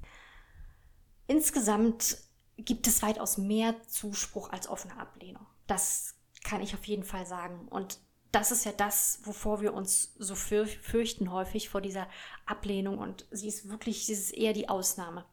Insgesamt 1.27 2.17
gibt 2.57 2.87
es 2.87 3.01
weitaus 3.01 3.37
mehr 3.37 3.81
Zuspruch 3.87 4.49
als 4.49 4.67
offene 4.67 4.97
Ablehnung. 4.97 5.45
Das 5.67 6.15
kann 6.43 6.61
ich 6.61 6.73
auf 6.73 6.85
jeden 6.85 7.03
Fall 7.03 7.25
sagen. 7.25 7.67
Und 7.69 7.99
das 8.31 8.51
ist 8.51 8.65
ja 8.65 8.71
das, 8.71 9.19
wovor 9.23 9.61
wir 9.61 9.73
uns 9.73 10.13
so 10.17 10.35
fürchten 10.35 11.31
häufig 11.31 11.69
vor 11.69 11.81
dieser 11.81 12.07
Ablehnung 12.45 12.99
und 12.99 13.25
sie 13.31 13.47
ist 13.47 13.69
wirklich, 13.69 14.05
sie 14.05 14.13
ist 14.13 14.31
eher 14.31 14.53
die 14.53 14.69
Ausnahme. 14.69 15.25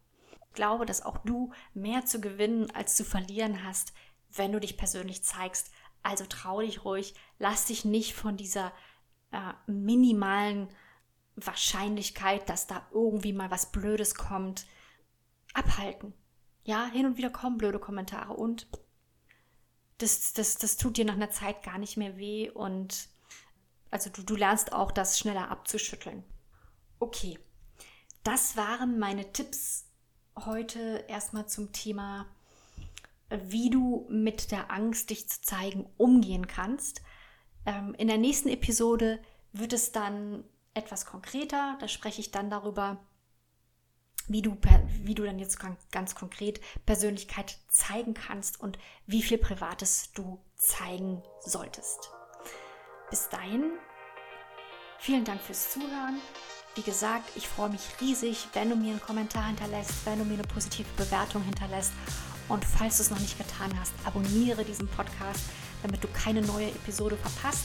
Glaube, 0.57 0.87
dass 0.87 1.03
auch 1.03 1.19
du 1.19 1.53
mehr 1.75 2.05
zu 2.05 2.21
gewinnen 2.21 2.71
als 2.73 2.97
zu 2.97 3.05
verlieren 3.05 3.63
hast, 3.63 3.93
wenn 4.31 4.51
du 4.51 4.59
dich 4.59 4.77
persönlich 4.77 5.23
zeigst. 5.23 5.71
Also 6.03 6.25
trau 6.27 6.61
dich 6.61 6.85
ruhig, 6.85 7.15
lass 7.39 7.67
dich 7.67 7.85
nicht 7.85 8.15
von 8.15 8.37
dieser 8.37 8.73
äh, 9.33 9.53
minimalen 9.71 10.69
Wahrscheinlichkeit, 11.37 12.49
dass 12.49 12.67
da 12.67 12.87
irgendwie 12.91 13.33
mal 13.33 13.51
was 13.51 13.71
Blödes 13.71 14.15
kommt, 14.15 14.67
abhalten. 15.53 16.15
Ja, 16.65 16.87
hin 16.87 17.07
und 17.07 17.17
wieder 17.17 17.31
kommen 17.31 17.59
blöde 17.59 17.79
Kommentare 17.79 18.33
und 18.33 18.67
das, 19.99 20.33
das, 20.33 20.59
das 20.59 20.77
tut 20.77 20.97
dir 20.97 21.05
nach 21.05 21.15
einer 21.15 21.31
Zeit 21.31 21.63
gar 21.63 21.79
nicht 21.79 21.97
mehr 21.97 22.17
weh 22.17 22.51
und 22.51 23.09
also 23.91 24.11
du, 24.11 24.23
du 24.23 24.37
lernst 24.37 24.73
auch 24.73 24.91
das 24.91 25.19
schneller 25.19 25.51
abzuschütteln. 25.51 26.25
Okay, 26.99 27.39
das 28.23 28.57
waren 28.57 28.99
meine 28.99 29.33
Tipps 29.33 29.86
heute 30.45 31.05
erstmal 31.09 31.47
zum 31.47 31.73
Thema, 31.73 32.27
wie 33.31 33.71
du 33.71 34.07
mit 34.09 34.51
der 34.51 34.71
Angst, 34.71 35.11
dich 35.11 35.29
zu 35.29 35.41
zeigen, 35.43 35.89
umgehen 35.97 36.47
kannst. 36.47 37.03
Ähm, 37.65 37.95
in 37.99 38.09
der 38.09 38.19
nächsten 38.19 38.49
Episode 38.49 39.19
wird 39.53 39.73
es 39.73 39.93
dann 39.93 40.45
etwas 40.75 41.07
konkreter. 41.07 41.77
Da 41.81 41.89
spreche 41.89 42.21
ich 42.21 42.31
dann 42.31 42.51
darüber, 42.51 42.99
wie 44.29 44.43
du, 44.43 44.57
wie 45.03 45.15
du 45.15 45.25
dann 45.25 45.39
jetzt 45.39 45.59
ganz 45.91 46.15
konkret 46.15 46.61
Persönlichkeit 46.85 47.59
zeigen 47.69 48.15
kannst 48.15 48.61
und 48.61 48.79
wie 49.07 49.23
viel 49.23 49.39
Privates 49.39 50.13
du 50.13 50.41
zeigen 50.57 51.23
solltest. 51.41 52.11
Bis 53.11 53.29
dahin, 53.29 53.73
vielen 54.99 55.25
Dank 55.25 55.41
fürs 55.41 55.73
Zuhören. 55.73 56.21
Wie 56.77 56.83
gesagt, 56.83 57.31
ich 57.37 57.49
freue 57.49 57.71
mich 57.71 57.81
riesig, 58.03 58.49
wenn 58.53 58.69
du 58.69 58.77
mir 58.77 58.91
einen 58.91 59.01
Kommentar 59.01 59.47
hinterlässt, 59.47 59.93
wenn 60.05 60.19
du 60.19 60.27
mir 60.27 60.35
eine 60.35 60.43
positive 60.43 60.87
Bewertung 60.99 61.43
hinterlässt. 61.43 61.93
Und 62.51 62.67
falls 62.67 62.99
du 62.99 63.03
es 63.03 63.11
noch 63.11 63.19
nicht 63.19 63.39
getan 63.39 63.71
hast, 63.81 63.95
abonniere 64.05 64.63
diesen 64.63 64.87
Podcast, 64.87 65.41
damit 65.83 66.05
du 66.05 66.09
keine 66.09 66.43
neue 66.43 66.69
Episode 66.69 67.17
verpasst. 67.17 67.65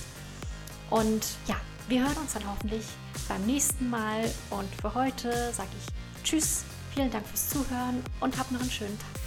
Und 0.89 1.25
ja, 1.45 1.57
wir 1.89 2.03
hören 2.03 2.17
uns 2.17 2.33
dann 2.33 2.49
hoffentlich 2.49 2.85
beim 3.27 3.45
nächsten 3.45 3.89
Mal. 3.89 4.31
Und 4.49 4.73
für 4.79 4.93
heute 4.93 5.51
sage 5.51 5.69
ich 5.77 6.23
Tschüss, 6.23 6.63
vielen 6.93 7.11
Dank 7.11 7.27
fürs 7.27 7.49
Zuhören 7.49 8.01
und 8.21 8.37
hab 8.39 8.49
noch 8.49 8.61
einen 8.61 8.71
schönen 8.71 8.97
Tag. 8.97 9.20